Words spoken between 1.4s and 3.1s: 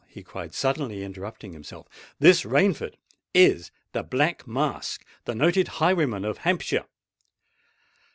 himself: "this Rainford